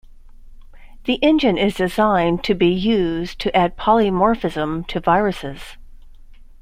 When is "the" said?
1.03-1.21